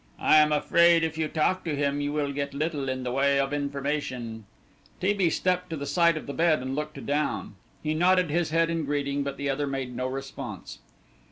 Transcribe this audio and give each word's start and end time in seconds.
"I 0.17 0.37
am 0.37 0.51
afraid 0.51 1.03
if 1.03 1.15
you 1.19 1.27
talk 1.27 1.63
to 1.63 1.75
him 1.75 2.01
you 2.01 2.11
will 2.11 2.31
get 2.31 2.55
little 2.55 2.89
in 2.89 3.03
the 3.03 3.11
way 3.11 3.39
of 3.39 3.53
information." 3.53 4.45
T. 4.99 5.13
B. 5.13 5.29
stepped 5.29 5.69
to 5.69 5.77
the 5.77 5.85
side 5.85 6.17
of 6.17 6.25
the 6.25 6.33
bed 6.33 6.59
and 6.63 6.73
looked 6.73 7.05
down. 7.05 7.53
He 7.83 7.93
nodded 7.93 8.31
his 8.31 8.49
head 8.49 8.71
in 8.71 8.83
greeting, 8.85 9.21
but 9.21 9.37
the 9.37 9.47
other 9.47 9.67
made 9.67 9.95
no 9.95 10.07
response. 10.07 10.79